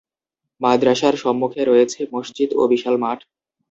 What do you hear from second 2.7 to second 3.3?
বিশাল মাঠ।